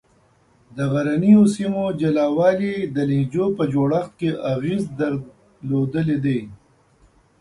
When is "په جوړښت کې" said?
3.57-4.29